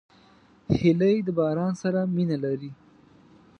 [0.79, 2.71] هیلۍ د باران سره مینه لري